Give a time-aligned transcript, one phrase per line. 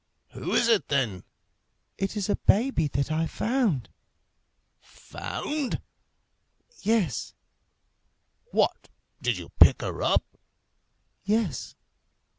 [0.31, 1.25] "Who is it then?"
[1.99, 3.87] "It is a baby that I found."
[4.79, 5.79] "Found?"
[6.79, 7.35] "Yes."
[8.45, 8.89] "What!
[9.21, 10.25] did you pick her up?"
[11.23, 11.75] "Yes."